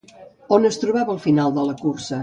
[0.57, 2.19] On es trobava el final de la cursa?